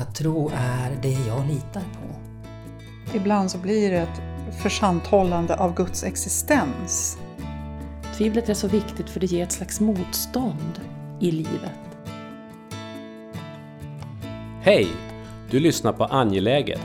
[0.00, 2.16] att tro är det jag litar på.
[3.16, 4.20] Ibland så blir det ett
[4.62, 7.18] försanthållande av Guds existens.
[8.16, 10.80] Tvivlet är så viktigt för det ger ett slags motstånd
[11.20, 11.98] i livet.
[14.62, 14.88] Hej!
[15.50, 16.80] Du lyssnar på Angeläget,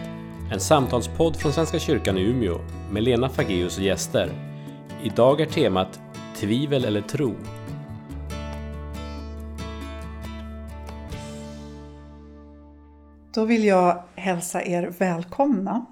[0.51, 2.59] en samtalspodd från Svenska kyrkan i Umeå
[2.91, 4.29] med Lena Fageus och gäster.
[5.03, 5.99] Idag är temat
[6.35, 7.35] Tvivel eller tro.
[13.33, 15.85] Då vill jag hälsa er välkomna.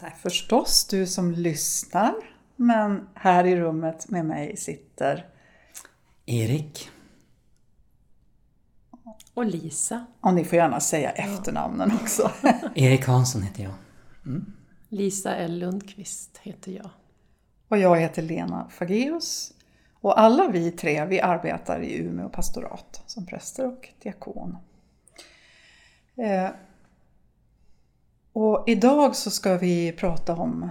[0.00, 0.16] Tack.
[0.18, 2.14] Förstås du som lyssnar,
[2.56, 5.26] men här i rummet med mig sitter,
[6.26, 6.90] Erik,
[9.34, 10.06] Och Lisa.
[10.20, 12.30] och ni får gärna säga efternamnen också.
[12.74, 13.72] Erik Hansson heter jag.
[14.88, 16.90] Lisa L Lundqvist heter jag.
[17.68, 19.52] Och jag heter Lena Fageus.
[20.00, 24.56] Och alla vi tre, vi arbetar i Umeå pastorat som präster och diakon.
[26.16, 26.48] Eh,
[28.32, 30.68] och idag så ska vi prata om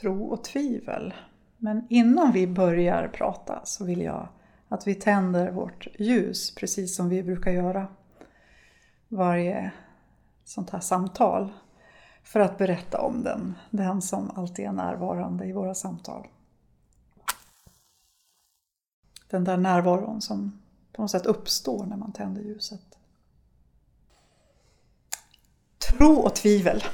[0.00, 1.14] tro och tvivel.
[1.58, 4.28] Men innan vi börjar prata så vill jag
[4.68, 7.86] att vi tänder vårt ljus precis som vi brukar göra
[9.08, 9.72] varje
[10.44, 11.52] sånt här samtal
[12.22, 16.26] för att berätta om den, den som alltid är närvarande i våra samtal.
[19.30, 22.91] Den där närvaron som på något sätt uppstår när man tänder ljuset.
[26.02, 26.84] Tro och tvivel.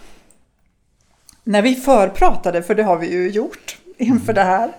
[1.44, 4.72] När vi förpratade, för det har vi ju gjort inför det här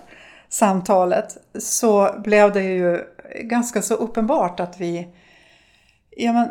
[0.48, 3.04] samtalet, så blev det ju
[3.42, 5.08] ganska så uppenbart att vi...
[6.10, 6.50] Ja, men,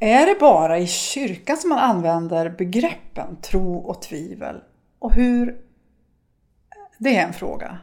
[0.00, 4.62] är det bara i kyrkan som man använder begreppen tro och tvivel?
[4.98, 5.60] Och hur...
[6.98, 7.78] Det är en fråga.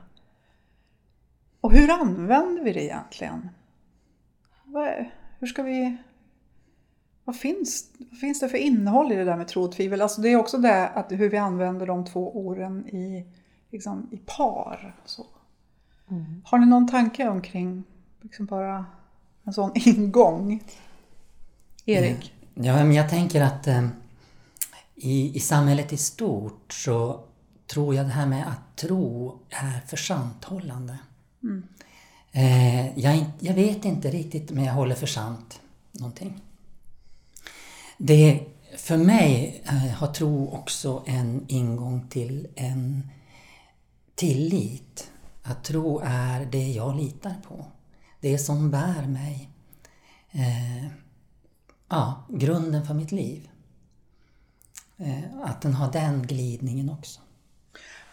[1.62, 3.50] Och hur använder vi det egentligen?
[5.40, 5.98] Hur ska vi...
[7.26, 10.02] Vad finns, vad finns det för innehåll i det där med tro och tvivel?
[10.02, 13.26] Alltså det är också det att hur vi använder de två orden i,
[13.72, 14.96] liksom, i par.
[15.06, 15.26] Så.
[16.44, 17.84] Har ni någon tanke omkring
[18.22, 18.86] liksom bara
[19.44, 20.64] en sån ingång?
[21.86, 22.34] Erik?
[22.54, 23.88] Ja, men jag tänker att eh,
[24.96, 27.20] i, i samhället i stort så
[27.68, 30.98] tror jag det här med att tro är försanthållande.
[32.32, 35.60] Eh, jag, är in- jag vet inte riktigt om jag håller för sant
[35.92, 36.42] någonting.
[37.98, 38.46] Det,
[38.78, 43.10] för mig eh, har tro också en ingång till en
[44.16, 45.12] tillit.
[45.44, 47.66] Att tro är det jag litar på.
[48.22, 49.50] Det som bär mig.
[50.32, 50.86] Eh,
[51.90, 53.50] ja, grunden för mitt liv.
[54.98, 57.20] Eh, att den har den glidningen också.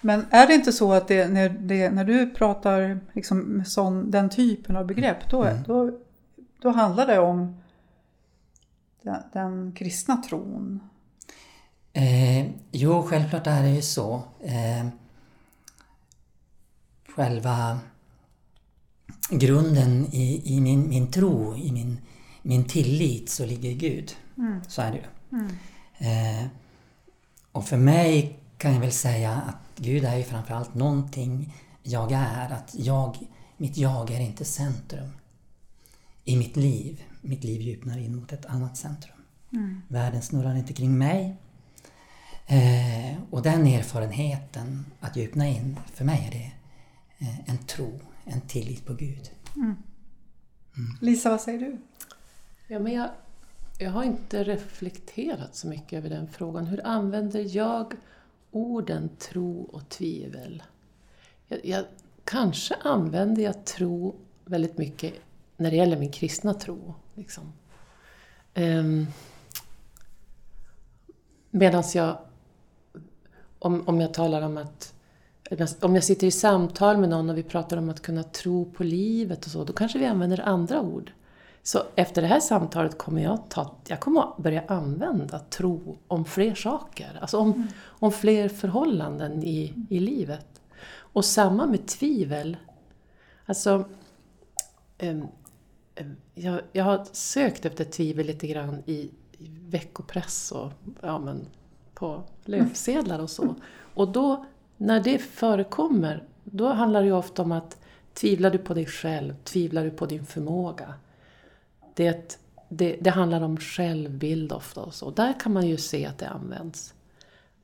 [0.00, 4.30] Men är det inte så att det, när, det, när du pratar liksom sån, den
[4.30, 5.98] typen av begrepp, då, då,
[6.62, 7.61] då handlar det om
[9.02, 10.80] den, den kristna tron?
[11.92, 14.22] Eh, jo, självklart är det ju så.
[14.40, 14.86] Eh,
[17.08, 17.78] själva
[19.30, 21.98] grunden i, i min, min tro, i min,
[22.42, 24.16] min tillit, så ligger Gud.
[24.68, 25.04] Så är det ju.
[26.08, 26.46] Eh,
[27.52, 32.50] och för mig kan jag väl säga att Gud är ju framförallt någonting jag är.
[32.50, 33.18] Att jag,
[33.56, 35.10] mitt jag är inte centrum
[36.24, 37.02] i mitt liv.
[37.24, 39.16] Mitt liv djupnar in mot ett annat centrum.
[39.88, 41.36] Världen snurrar inte kring mig.
[42.46, 46.52] Eh, och den erfarenheten, att djupna in, för mig är det
[47.26, 49.30] eh, en tro, en tillit på Gud.
[51.00, 51.78] Lisa, vad säger du?
[52.68, 53.10] Ja, men jag,
[53.78, 56.66] jag har inte reflekterat så mycket över den frågan.
[56.66, 57.94] Hur använder jag
[58.50, 60.62] orden tro och tvivel?
[61.48, 61.84] Jag, jag,
[62.24, 65.14] kanske använder jag tro väldigt mycket
[65.56, 66.94] när det gäller min kristna tro.
[67.14, 67.52] Liksom.
[68.54, 69.06] Um,
[71.54, 72.18] Medan jag,
[73.58, 74.94] om, om jag talar om att
[75.80, 78.84] om jag sitter i samtal med någon och vi pratar om att kunna tro på
[78.84, 81.12] livet och så, då kanske vi använder andra ord.
[81.62, 86.54] Så efter det här samtalet kommer jag, ta, jag kommer börja använda tro om fler
[86.54, 87.18] saker.
[87.20, 90.60] Alltså om, om fler förhållanden i, i livet.
[90.94, 92.56] Och samma med tvivel.
[93.46, 93.84] Alltså,
[94.98, 95.26] em,
[95.94, 101.46] Eh, jag, jag har sökt efter tvivel lite grann i, i veckopress och ja, men
[101.94, 103.54] på löpsedlar och så.
[103.94, 104.46] Och då,
[104.76, 107.78] när det förekommer, då handlar det ju ofta om att
[108.14, 109.34] tvivlar du på dig själv?
[109.44, 110.94] Tvivlar du på din förmåga?
[111.94, 115.10] Det, det, det handlar om självbild ofta och så.
[115.10, 116.94] Där kan man ju se att det används.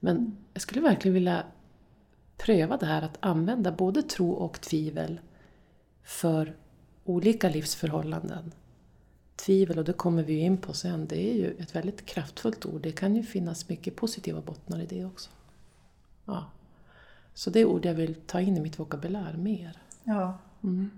[0.00, 1.42] Men jag skulle verkligen vilja
[2.36, 5.20] pröva det här att använda både tro och tvivel
[6.02, 6.56] för
[7.08, 8.52] olika livsförhållanden.
[9.36, 12.66] tvivel, och det kommer vi ju in på sen, det är ju ett väldigt kraftfullt
[12.66, 12.80] ord.
[12.82, 15.30] Det kan ju finnas mycket positiva bottnar i det också.
[16.24, 16.44] Ja.
[17.34, 19.78] Så det är ord jag vill ta in i mitt vokabulär mer.
[20.04, 20.38] Ja.
[20.62, 20.90] Mm.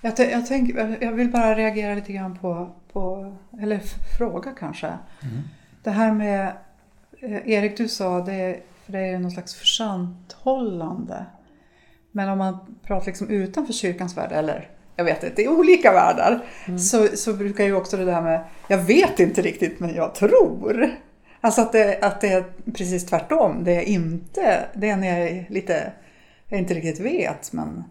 [0.00, 3.78] Jag, jag, tänk, jag vill bara reagera lite grann på, på eller
[4.18, 4.86] fråga kanske.
[4.86, 5.42] Mm.
[5.82, 6.56] Det här med,
[7.20, 11.26] eh, Erik du sa, det, för det är någon slags försanthållande.
[12.12, 16.44] Men om man pratar liksom utanför kyrkans värld, eller jag vet inte, i olika världar,
[16.66, 16.78] mm.
[16.78, 20.90] så, så brukar ju också det där med, jag vet inte riktigt men jag tror.
[21.40, 22.44] Alltså att det, att det är
[22.74, 23.64] precis tvärtom.
[23.64, 25.92] Det är inte, det är när jag lite,
[26.48, 27.84] jag inte riktigt vet men,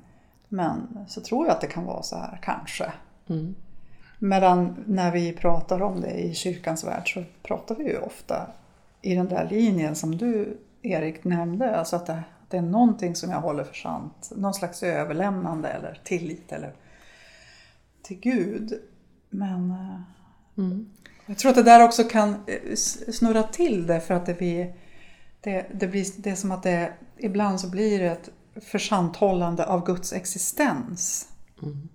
[0.50, 2.92] men så tror jag att det kan vara så här, kanske.
[3.30, 3.56] Mm.
[4.20, 8.48] Medan när vi pratar om det i kyrkans värld så pratar vi ju ofta
[9.02, 13.32] i den där linjen som du Erik nämnde, alltså att det, det är någonting som
[13.32, 14.32] jag håller för sant.
[14.36, 16.74] Någon slags överlämnande eller tillit eller
[18.06, 18.74] till Gud.
[19.30, 20.02] Men eh,
[20.58, 20.90] Mm.
[21.26, 22.76] jag tror att det där också kan eh,
[23.12, 24.74] snurra till det för att det blir
[25.42, 28.30] det, det, blir, det är som att det ibland så blir det ett
[28.64, 31.30] försanthållande av Guds existens.
[31.64, 31.90] Mm.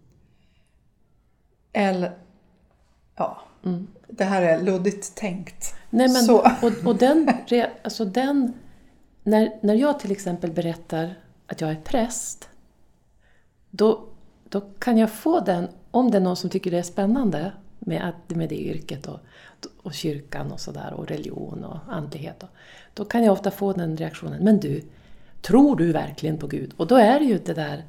[1.72, 2.18] Eller,
[3.16, 3.86] ja, Mm.
[4.08, 5.74] det här är luddigt tänkt.
[5.90, 6.38] Nej, men, Så.
[6.38, 7.30] och, och den,
[7.84, 8.52] alltså den
[9.22, 11.14] när, när jag till exempel berättar
[11.46, 12.48] att jag är präst,
[13.70, 14.08] då,
[14.48, 18.08] då kan jag få den, om det är någon som tycker det är spännande med,
[18.08, 19.20] att, med det yrket och,
[19.82, 22.42] och kyrkan och sådär och religion och andlighet.
[22.42, 22.48] Och,
[22.94, 24.82] då kan jag ofta få den reaktionen, men du,
[25.42, 26.72] tror du verkligen på Gud?
[26.76, 27.84] Och då är det ju det där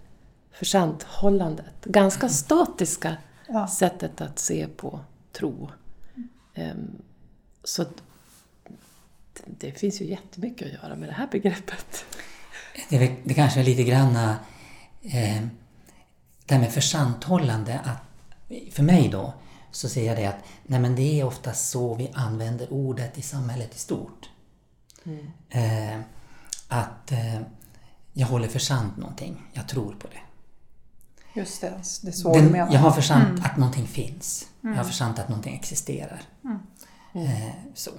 [0.51, 3.17] försanthållandet, ganska statiska
[3.47, 3.67] Ja.
[3.67, 4.99] sättet att se på
[5.31, 5.69] tro.
[6.53, 6.91] Ehm,
[7.63, 12.05] så det, det finns ju jättemycket att göra med det här begreppet.
[12.89, 14.15] Det, det kanske är lite grann
[15.01, 15.43] eh,
[16.45, 17.79] det här med försanthållande.
[17.79, 18.01] Att,
[18.73, 19.33] för mig då
[19.71, 23.21] så ser jag det att nej men det är ofta så vi använder ordet i
[23.21, 24.29] samhället i stort.
[25.49, 25.99] Eh,
[26.67, 27.41] att eh,
[28.13, 30.19] jag håller för sant någonting, jag tror på det.
[31.39, 31.67] Just det,
[32.01, 32.73] det är så du Den, menar.
[32.73, 34.47] jag har för sant att någonting finns.
[34.61, 36.21] Jag har för sant att någonting existerar.
[37.13, 37.91] Eh, så.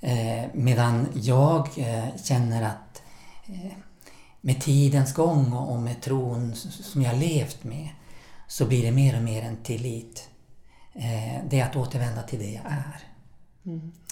[0.00, 3.02] Eh, medan jag eh, känner att
[3.46, 3.72] eh,
[4.40, 7.88] med tidens gång och, med tron som jag levt med
[8.48, 10.28] så blir det mer och mer en tillit.
[10.94, 13.00] Eh, det är att återvända till det jag är.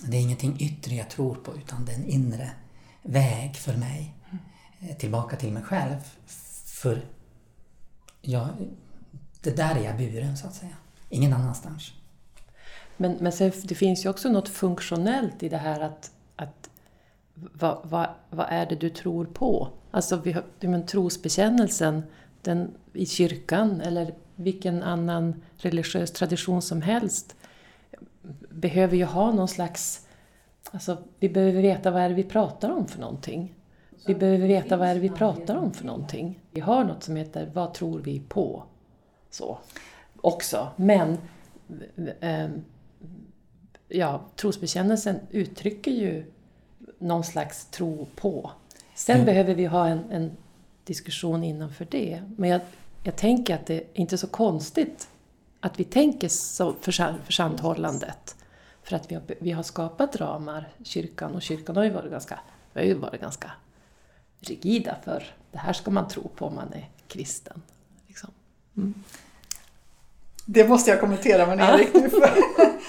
[0.02, 2.50] Det är ingenting yttre jag tror på utan det är en inre
[3.02, 4.14] väg för mig
[4.80, 5.96] eh, tillbaka till mig själv.
[6.64, 7.04] För
[8.22, 8.48] jag,
[9.40, 10.76] det där är jag buren så att säga.
[11.08, 11.92] Ingen annanstans.
[12.96, 16.70] Men, men sen, det finns ju också något funktionellt i det här att, att
[17.40, 19.68] vad, vad, vad är det du tror på?
[19.90, 22.02] Alltså vi har, men trosbekännelsen
[22.42, 27.36] den, i kyrkan eller vilken annan religiös tradition som helst
[28.50, 30.06] behöver ju ha någon slags...
[30.70, 33.54] Alltså, vi behöver veta vad är det vi pratar om för någonting.
[34.06, 36.40] Vi behöver veta vad är det vi pratar om för någonting.
[36.50, 38.62] Vi har något som heter Vad tror vi på?
[39.30, 39.58] Så.
[40.16, 40.68] Också.
[40.76, 41.18] Men
[42.20, 42.48] eh,
[43.88, 46.24] ja, trosbekännelsen uttrycker ju
[46.98, 48.50] någon slags tro på.
[48.94, 49.26] Sen Mm.
[49.26, 50.36] behöver vi ha en, en
[50.84, 52.22] diskussion innanför det.
[52.36, 52.60] Men jag,
[53.02, 55.08] jag tänker att det är inte så konstigt
[55.60, 56.74] att vi tänker så
[57.26, 58.36] försanthållandet.
[58.82, 62.38] För att vi har, vi har skapat ramar, kyrkan, och kyrkan har ju varit ganska,
[62.74, 63.50] har ju varit ganska
[64.40, 67.62] rigida för det här ska man tro på om man är kristen.
[68.06, 68.30] Liksom.
[70.46, 72.10] Det måste jag kommentera men Erik, du,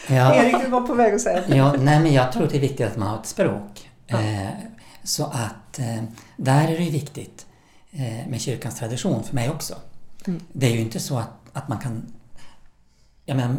[0.15, 0.35] Ja.
[0.35, 2.87] Erik, du var på väg att säga Ja, nej men jag tror det är viktigt
[2.87, 3.88] att man har ett språk.
[4.09, 4.49] Eh,
[5.03, 6.03] så att eh,
[6.37, 7.45] där är det ju viktigt
[7.91, 9.75] eh, med kyrkans tradition för mig också.
[10.53, 12.13] Det är ju inte så att, att man kan...
[13.25, 13.55] Jag menar,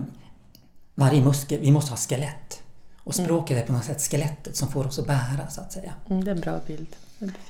[0.95, 2.63] varje muskel, vi måste ha skelett.
[2.99, 5.95] Och språket är på något sätt skelettet som får oss att bära så att säga.
[6.11, 6.97] Mm, det är en bra bild.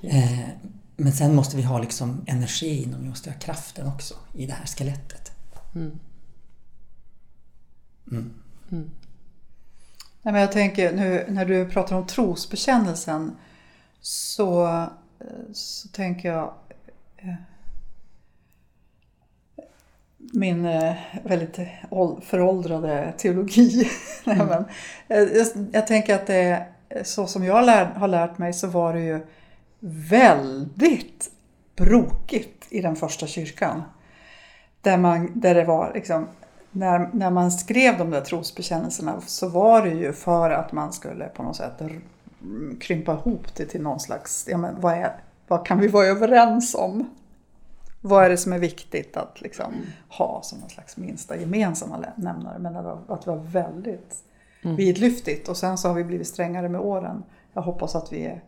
[0.02, 0.48] Eh,
[0.96, 4.52] men sen måste vi ha liksom energin och vi måste ha kraften också i det
[4.52, 5.32] här skelettet.
[10.22, 13.36] Nej, men jag tänker nu när du pratar om trosbekännelsen
[14.00, 14.84] så,
[15.52, 16.54] så tänker jag
[17.16, 17.34] eh,
[20.16, 21.58] min eh, väldigt
[21.90, 23.90] ål- föråldrade teologi.
[24.24, 24.64] Nej, men,
[25.08, 26.66] eh, jag, jag tänker att det,
[27.02, 29.26] så som jag lär, har lärt mig så var det ju
[30.10, 31.30] väldigt
[31.76, 33.82] brokigt i den första kyrkan.
[34.80, 36.28] Där, man, där det var liksom,
[36.72, 41.24] när, när man skrev de där trosbekännelserna så var det ju för att man skulle
[41.24, 41.82] på något sätt
[42.80, 45.12] krympa ihop det till någon slags, ja men vad, är,
[45.48, 47.10] vad kan vi vara överens om?
[48.00, 49.74] Vad är det som är viktigt att liksom
[50.08, 52.58] ha som någon slags minsta gemensamma nämnare?
[52.58, 54.16] Men det var, att det var väldigt
[54.62, 55.48] vidlyftigt.
[55.48, 57.22] Och sen så har vi blivit strängare med åren.
[57.52, 58.42] Jag hoppas att vi är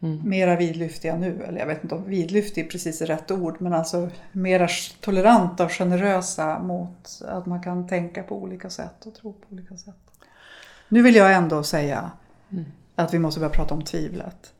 [0.00, 1.42] mera vidlyftiga nu.
[1.42, 3.56] Eller jag vet inte om vidlyftig är precis är rätt ord.
[3.60, 4.68] Men alltså mera
[5.00, 9.76] toleranta och generösa mot att man kan tänka på olika sätt och tro på olika
[9.76, 9.94] sätt.
[10.88, 12.10] Nu vill jag ändå säga
[12.94, 14.52] att vi måste börja prata om tvivlet.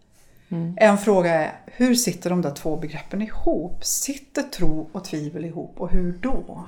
[0.77, 3.85] En fråga är, hur sitter de där två begreppen ihop?
[3.85, 6.65] Sitter tro och tvivel ihop och hur då?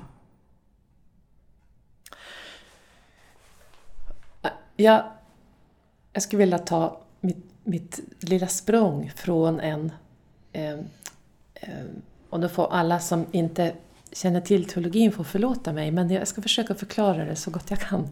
[4.75, 5.03] Jag,
[6.13, 9.91] jag skulle vilja ta mitt, mitt lilla språng från en...
[10.51, 10.73] Eh,
[11.53, 11.85] eh,
[12.29, 13.73] och då får alla som inte
[14.11, 17.79] känner till teologin få förlåta mig, men jag ska försöka förklara det så gott jag
[17.79, 18.09] kan.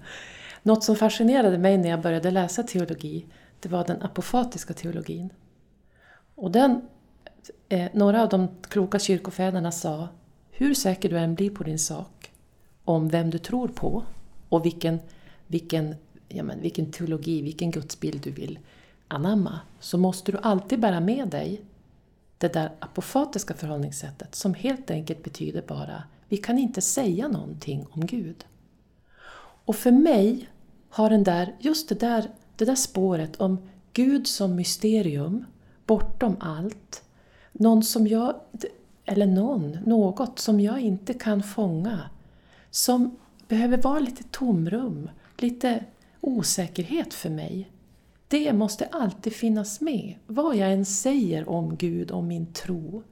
[0.63, 3.25] Något som fascinerade mig när jag började läsa teologi,
[3.59, 5.29] det var den apofatiska teologin.
[6.35, 6.81] Och den,
[7.69, 10.07] eh, några av de kloka kyrkofäderna sa,
[10.51, 12.31] hur säker du än blir på din sak,
[12.83, 14.03] om vem du tror på
[14.49, 14.99] och vilken,
[15.47, 15.95] vilken,
[16.27, 18.59] ja men, vilken teologi, vilken gudsbild du vill
[19.13, 21.61] anamma, så måste du alltid bära med dig
[22.37, 28.05] det där apofatiska förhållningssättet som helt enkelt betyder bara, vi kan inte säga någonting om
[28.05, 28.45] Gud.
[29.65, 30.49] Och för mig
[30.89, 33.57] har den där, just det där, det där spåret om
[33.93, 35.45] Gud som mysterium,
[35.85, 37.03] bortom allt,
[37.51, 38.35] någon som jag,
[39.05, 42.09] eller någon, något som jag inte kan fånga,
[42.69, 43.15] som
[43.47, 45.85] behöver vara lite tomrum, lite
[46.21, 47.71] osäkerhet för mig.
[48.31, 50.15] Det måste alltid finnas med.
[50.27, 53.03] Vad jag än säger om Gud, om min tro,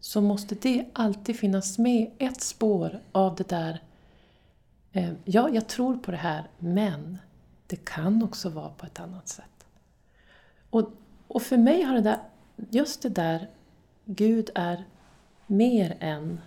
[0.00, 3.82] så måste det alltid finnas med ett spår av det där
[4.92, 7.18] eh, Ja, jag tror på det här, men
[7.66, 9.66] det kan också vara på ett annat sätt.
[10.70, 10.90] Och,
[11.28, 12.18] och för mig har det där,
[12.70, 13.50] just det där,
[14.04, 14.84] Gud är
[15.46, 16.40] mer än,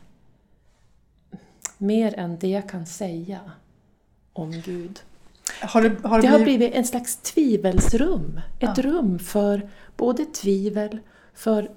[1.78, 3.52] mer än det jag kan säga
[4.34, 5.00] om Gud.
[5.62, 8.42] Har det, har Det det har blivit, blivit en slags tvivelsrum.
[8.60, 8.84] Ett Ja.
[8.84, 11.00] rum för både tvivel,
[11.34, 11.72] för...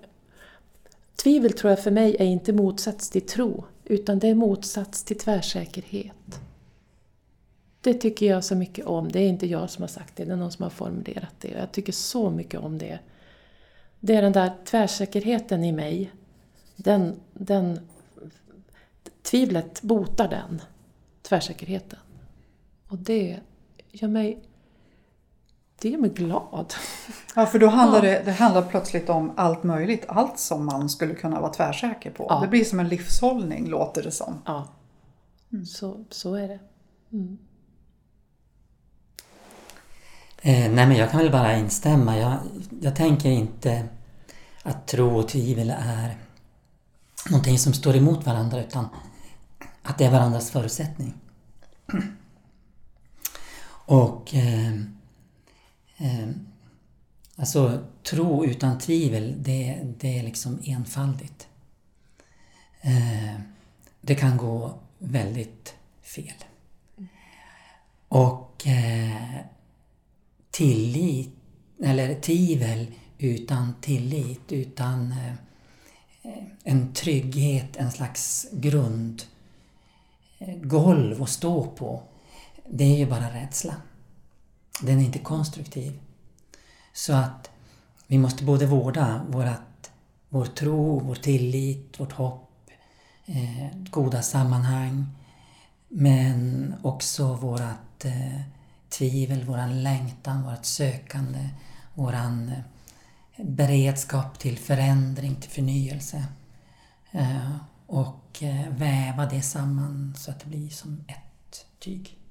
[1.22, 5.18] Tvivel tror jag för mig är inte motsats till tro, utan det är motsats till
[5.18, 6.40] tvärsäkerhet.
[7.80, 9.12] Det tycker jag så mycket om.
[9.12, 11.48] Det är inte jag som har sagt det, det är någon som har formulerat det.
[11.48, 12.98] Jag tycker så mycket om det.
[14.00, 16.12] Det är den där tvärsäkerheten i mig.
[16.76, 17.80] Den, den,
[19.22, 20.62] tvivlet botar den
[21.22, 21.98] tvärsäkerheten.
[22.88, 23.40] Och det
[23.92, 24.42] gör mig,
[25.80, 26.74] det gör mig glad.
[27.34, 30.04] ja, för då handlar det, det handlar plötsligt om allt möjligt.
[30.08, 32.26] Allt som man skulle kunna vara tvärsäker på.
[32.28, 32.40] Ja.
[32.40, 34.42] Det blir som en livshållning låter det som.
[34.46, 34.68] Ja,
[35.66, 36.58] så, så är det.
[37.12, 37.38] Mm.
[40.42, 42.18] Eh, nej men jag kan väl bara instämma.
[42.18, 42.38] Jag,
[42.80, 43.88] jag tänker inte
[44.62, 46.16] att tro och tvivel är
[47.30, 48.88] någonting som står emot varandra utan
[49.82, 51.14] att det är varandras förutsättning.
[53.84, 54.72] Och eh,
[55.96, 56.28] eh,
[57.36, 61.48] alltså tro utan tvivel det, det är liksom enfaldigt.
[62.80, 63.40] Eh,
[64.00, 66.44] det kan gå väldigt fel.
[68.08, 69.40] Och eh,
[70.50, 71.30] tillit,
[71.82, 72.86] eller tvivel
[73.18, 75.34] utan tillit, utan eh,
[76.64, 79.22] en trygghet, en slags grund,
[80.38, 82.02] eh, golv att stå på.
[82.70, 83.74] Det är ju bara rädsla.
[84.80, 86.00] Den är inte konstruktiv.
[86.92, 87.50] Så att
[88.06, 89.90] vi måste både vårda vårat,
[90.28, 92.70] vår tro, vår tillit, vårt hopp,
[93.26, 95.06] eh, goda sammanhang,
[95.88, 98.40] men också vårat eh,
[98.88, 101.48] tvivel, våran längtan, vårat sökande,
[101.94, 106.24] våran eh, beredskap till förändring, till förnyelse.
[107.10, 112.21] Eh, och eh, väva det samman så att det blir som ett tyg.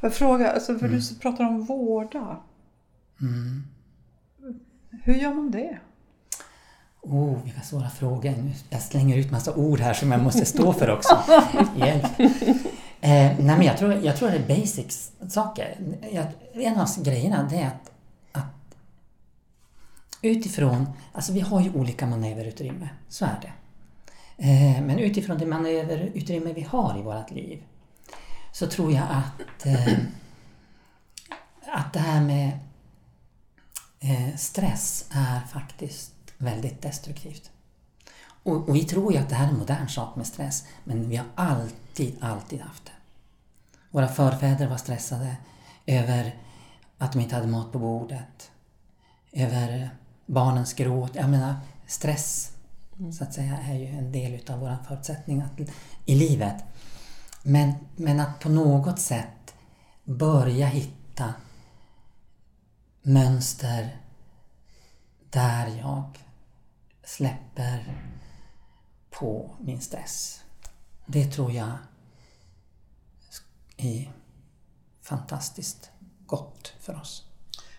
[0.00, 2.40] Jag fråga, alltså för du pratar om vårda.
[3.20, 3.64] Mm.
[5.02, 5.78] Hur gör man det?
[7.02, 8.30] Oh, vilka svåra frågor.
[8.30, 11.18] Nu- Jag slänger ut massa ord här som jag måste stå för också.
[11.76, 12.20] Hjälp.
[12.20, 12.28] Eh,
[13.00, 15.76] nej men jag tror, jag tror det är basics saker.
[16.12, 17.90] Jag, en av grejerna det är att,
[18.32, 18.76] att
[20.22, 23.52] utifrån, alltså vi har ju olika manöverutrymme, så är det.
[24.48, 27.62] Eh, men utifrån det manöverutrymme vi har i vårt liv
[28.60, 29.98] så tror jag att, eh,
[31.66, 32.58] att det här med
[34.00, 37.50] eh, stress är faktiskt väldigt destruktivt.
[38.42, 41.08] Och, och vi tror ju att det här är en modern sak med stress, men
[41.08, 42.92] vi har alltid, alltid haft det.
[43.90, 45.36] Våra förfäder var stressade
[45.86, 46.34] över
[46.98, 48.50] att de inte hade mat på bordet,
[49.32, 49.90] över
[50.26, 51.14] barnens gråt.
[51.14, 51.54] Jag menar,
[51.86, 52.52] stress
[53.18, 55.60] så att säga är ju en del utav vår förutsättning att,
[56.06, 56.64] i livet.
[57.42, 59.54] Men, men att på något sätt
[60.04, 61.34] börja hitta
[63.02, 63.96] mönster
[65.30, 66.18] där jag
[67.04, 67.96] släpper
[69.10, 70.44] på min stress.
[71.06, 71.72] Det tror jag
[73.76, 74.12] är
[75.02, 75.90] fantastiskt
[76.26, 77.26] gott för oss.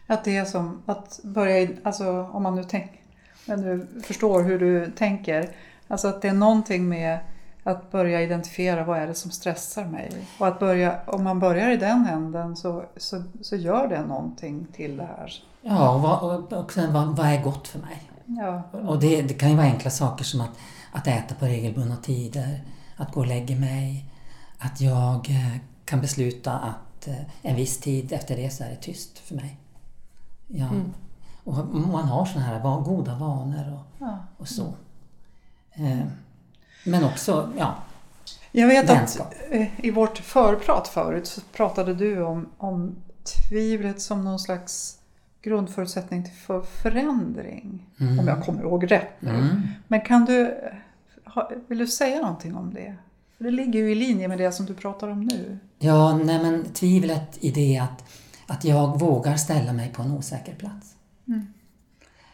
[0.07, 2.99] Att det är som att börja, alltså om man nu tänker,
[3.45, 5.55] men nu förstår hur du tänker,
[5.87, 7.19] alltså att det är någonting med
[7.63, 10.11] att börja identifiera vad är det som stressar mig.
[10.39, 14.67] Och att börja, om man börjar i den änden så, så, så gör det någonting
[14.73, 15.33] till det här.
[15.61, 18.11] Ja, och, vad, och sen vad, vad är gott för mig?
[18.25, 18.61] Ja.
[18.79, 20.57] Och det, det kan ju vara enkla saker som att,
[20.91, 22.63] att äta på regelbundna tider,
[22.95, 24.05] att gå och lägga mig,
[24.57, 28.75] att jag eh, kan besluta att eh, en viss tid efter det så är det
[28.75, 29.57] tyst för mig.
[30.47, 30.65] Ja.
[30.65, 30.93] Mm.
[31.43, 34.17] Och man har sådana här goda vanor och, Ja.
[34.37, 34.73] och så.
[35.73, 35.99] Eh,
[36.83, 37.75] Men också, ja,
[38.51, 39.33] Jag vet att Vänskap.
[39.49, 44.97] eh, i vårt förprat förut så pratade du om, om tvivlet som någon slags
[45.41, 47.85] grundförutsättning till för förändring.
[48.19, 49.29] Om jag kommer ihåg rätt nu.
[49.29, 49.61] Mm.
[49.87, 50.57] Men kan du,
[51.67, 52.95] vill du säga någonting om det?
[53.37, 55.57] För det ligger ju i linje med det som du pratar om nu.
[55.79, 58.03] Ja, nej men tvivlet i det att,
[58.47, 60.95] att jag vågar ställa mig på en osäker plats.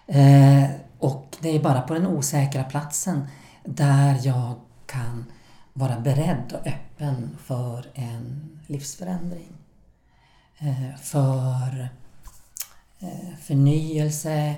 [0.08, 3.28] Eh, och det är bara på den osäkra platsen
[3.68, 4.56] där jag
[4.86, 5.26] kan
[5.74, 9.58] vara beredd och öppen för en livsförändring.
[10.60, 11.90] Eh, för
[13.00, 14.56] eh, förnyelse.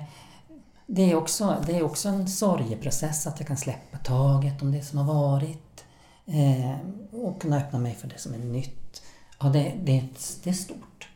[0.86, 4.82] Det är, också, det är också en sorgeprocess att jag kan släppa taget om det
[4.82, 5.84] som har varit.
[6.26, 6.76] Eh,
[7.12, 9.02] och kunna öppna mig för det som är nytt.
[9.40, 10.08] Ja, det, det,
[10.42, 11.08] det är stort.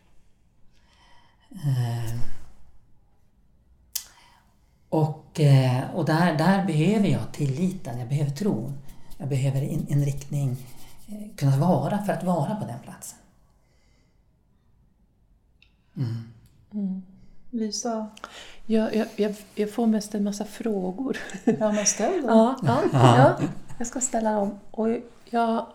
[4.94, 8.78] Och eh, och där, där behöver jag tilliten, jag behöver tron.
[9.18, 10.56] Jag behöver en, en riktning,
[11.08, 13.18] eh, kunna vara för att vara på den platsen.
[17.50, 18.08] Lisa?
[18.66, 21.16] Jag, jag, jag, jag får mest en massa frågor.
[21.44, 22.56] Ja, men ställ dem.
[22.62, 24.58] Ja, ja, ja, jag ska ställa dem.
[24.70, 24.88] Och
[25.30, 25.66] jag,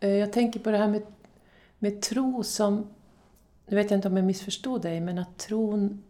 [0.00, 1.02] eh, jag tänker på det här med,
[1.78, 2.86] med tro som...
[3.66, 6.02] Nu vet jag inte om jag missförstod dig, men att tron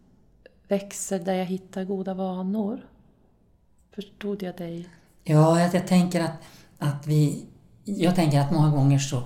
[0.71, 2.81] växer där jag hittar goda vanor.
[3.95, 4.89] Förstod jag dig?
[5.23, 6.33] Ja, jag, jag tänker att,
[6.79, 7.45] att vi...
[7.83, 9.23] Jag tänker att många gånger så,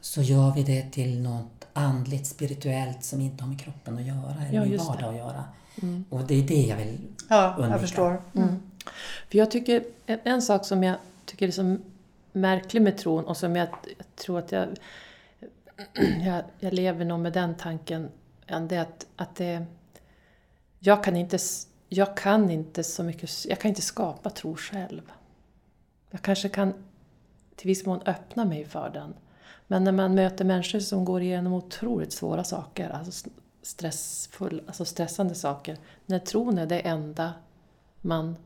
[0.00, 4.34] så gör vi det till något andligt, spirituellt som inte har med kroppen att göra
[4.40, 4.92] eller Ja, med just det.
[4.92, 5.44] vardag att göra.
[6.10, 7.70] Och det är det jag vill Ja, undvika.
[7.72, 8.22] jag förstår.
[9.30, 11.76] För jag tycker, en, en sak som jag tycker är så
[12.32, 14.68] märklig med tron och som jag, jag tror att jag,
[16.24, 18.08] jag, jag lever nog med den tanken,
[18.46, 19.66] det är att, att det,
[20.86, 21.38] jag kan inte,
[21.88, 25.12] jag kan inte så mycket, jag kan inte skapa tro själv.
[26.10, 26.74] Jag kanske kan
[27.56, 29.14] till viss mån öppna mig för den.
[29.66, 33.30] Men när man möter människor som går igenom otroligt svåra saker, alltså
[33.62, 37.32] stressfull, alltså stressande saker, när tron är det enda
[38.00, 38.36] man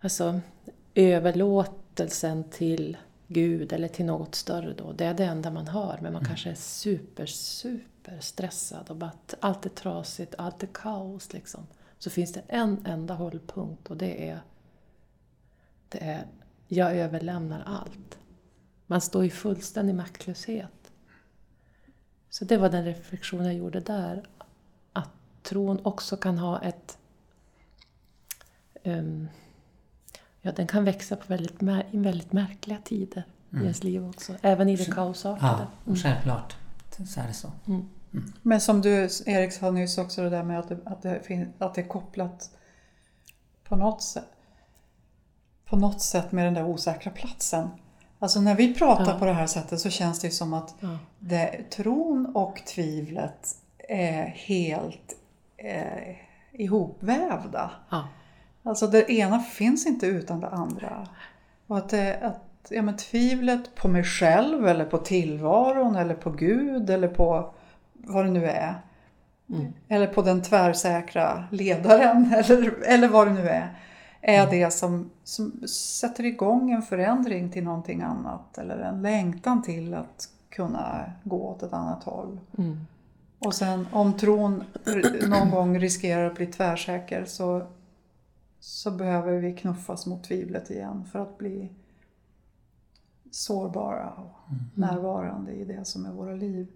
[0.00, 0.40] Alltså
[0.94, 2.96] överlåtelsen till
[3.34, 5.98] Gud eller till något större då, det är det enda man hör.
[6.02, 11.32] Men man kanske är super, super stressad och bara allt är trasigt, allt är kaos
[11.32, 11.66] liksom.
[11.98, 14.40] Så finns det en enda hållpunkt och det är,
[15.88, 16.26] det är
[16.68, 18.18] jag överlämnar allt.
[18.86, 20.92] Man står i fullständig maktlöshet.
[22.30, 24.28] Så det var den reflektion jag gjorde där.
[24.92, 25.10] Att
[25.42, 26.98] tron också kan ha ett
[28.82, 29.28] ehm,
[30.46, 34.32] Ja, den kan växa på väldigt, väldigt märkliga tider i ens liv också.
[34.42, 35.66] Även i det kaosartade.
[35.84, 36.56] Ja, och självklart.
[37.06, 37.52] Så är det så.
[38.42, 41.52] Men som du, Erik sa nyss också det där med att det, att det, fin-
[41.58, 42.50] att det är kopplat
[43.68, 44.24] på något sätt
[45.66, 47.68] på något sätt med den där osäkra platsen.
[48.18, 49.18] Alltså när vi pratar Ja.
[49.18, 50.98] på det här sättet så känns det som att Ja.
[51.18, 53.56] det, tron och tvivlet
[53.88, 55.16] är helt
[55.56, 56.16] eh,
[56.52, 57.70] ihopvävda.
[57.90, 58.08] Ja.
[58.66, 61.08] Alltså det ena finns inte utan det andra.
[61.66, 66.30] Och att, det, att ja, men tvivlet på mig själv eller på tillvaron eller på
[66.30, 67.54] Gud eller på
[67.92, 68.74] vad det nu är.
[69.88, 73.78] Eller på den tvärsäkra ledaren eller, eller vad det nu är.
[74.20, 78.58] Är det som, som sätter igång en förändring till någonting annat.
[78.58, 82.40] Eller en längtan till att kunna gå åt ett annat håll.
[82.58, 82.86] Mm.
[83.38, 84.64] Och sen om tron
[85.28, 87.62] någon gång riskerar att bli tvärsäker så,
[88.64, 91.72] så behöver vi knuffas mot tvivlet igen för att bli
[93.30, 96.66] sårbara och närvarande i det som är våra liv.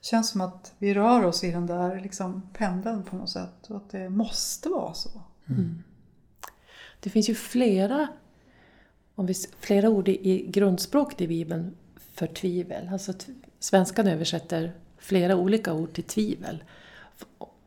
[0.00, 3.70] Det känns som att vi rör oss i den där liksom pendeln på något sätt
[3.70, 5.10] och att det måste vara så.
[7.00, 8.08] Det finns ju flera,
[9.14, 12.88] om vi, flera ord i, i grundspråket i Bibeln för tvivel.
[12.92, 13.12] Alltså,
[13.58, 16.64] svenskan översätter flera olika ord till tvivel.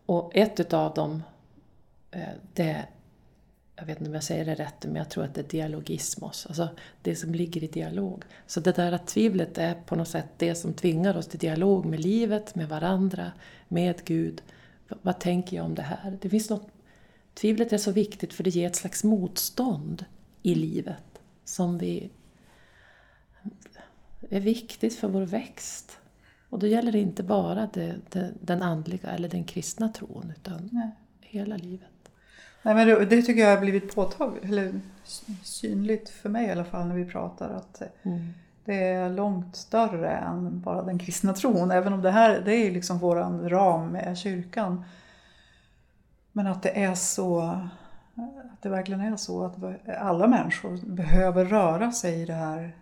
[0.06, 1.24] Och ett utav dem,
[2.12, 2.88] eh, det
[3.82, 6.46] jag vet inte om jag säger det rätt, men jag tror att det är dialogismos,
[6.46, 6.70] alltså
[7.02, 8.24] det som ligger i dialog.
[8.48, 11.86] Så det där att tvivlet är på något sätt det som tvingar oss till dialog
[11.86, 13.32] med livet, med varandra,
[13.68, 14.42] med Gud.
[15.02, 16.18] Vad tänker jag om det här?
[16.22, 16.68] Det finns något,
[17.34, 20.06] tvivlet är så viktigt för det ger ett slags motstånd
[20.42, 22.10] i livet som vi
[24.30, 25.98] är viktigt för vår växt.
[26.50, 30.70] Och då gäller det inte bara det, det, den andliga eller den kristna tron, utan
[30.72, 30.92] Nej.
[31.22, 31.91] hela livet.
[32.64, 34.80] Nej, men det, det, tycker jag har blivit påtagligt, eller
[35.44, 37.50] synligt för mig i alla fall när vi pratar.
[37.50, 38.34] Att mm.
[38.66, 41.72] Det är långt större än bara den kristna tron.
[41.72, 44.84] Även om det här det är liksom våran ram med kyrkan.
[46.32, 47.42] Men att det är så,
[48.52, 49.56] att det verkligen är så att
[49.98, 52.76] alla människor behöver röra sig i det här,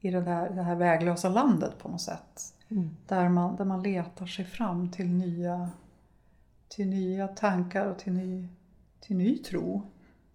[0.00, 2.54] i det där, det här väglösa landet på något sätt.
[2.68, 2.96] Mm.
[3.06, 5.70] Där, man, där man letar sig fram till nya,
[6.68, 8.48] till nya tankar och till ny
[9.02, 9.82] till ny tro.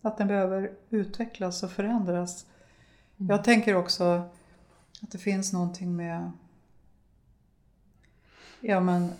[0.01, 2.45] Att den behöver utvecklas och förändras.
[3.17, 3.29] Mm.
[3.29, 4.03] Jag tänker också
[5.01, 6.31] att det finns någonting med
[8.59, 9.11] Ja men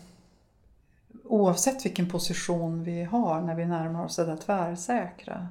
[1.23, 5.47] oavsett vilken position vi har när vi närmar oss det där tvärsäkra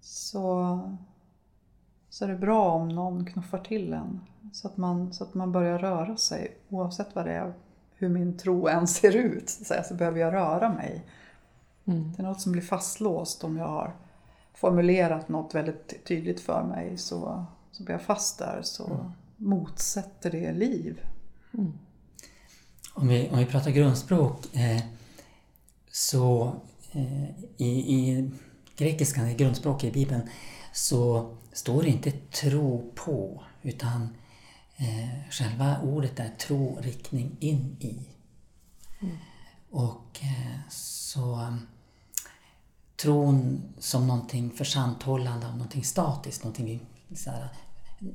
[0.00, 0.80] så,
[2.08, 4.20] så är det bra om någon knuffar till en
[4.52, 7.54] så att man, så att man börjar röra sig oavsett vad det är,
[7.94, 11.04] hur min tro än ser ut så, så behöver jag röra mig.
[11.84, 12.12] Mm.
[12.12, 13.96] Det är något som blir fastlåst om jag har
[14.54, 19.10] formulerat något väldigt tydligt för mig så, så blir jag fast där så mm.
[19.36, 21.00] motsätter det liv.
[21.54, 21.72] Mm.
[22.94, 24.82] Om, vi, om vi pratar grundspråk eh,
[25.90, 26.56] så
[26.92, 28.30] eh, i, i
[28.76, 30.28] grekiskan, i grundspråket i Bibeln,
[30.72, 34.08] så står det inte tro på utan
[34.76, 38.08] eh, själva ordet är tro, riktning in i.
[39.00, 39.16] Mm.
[39.70, 41.54] Och eh, så
[42.96, 46.80] tron som någonting försanthållande av någonting statiskt, någonting
[47.14, 47.48] så här,